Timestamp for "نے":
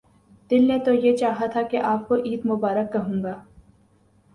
0.67-0.77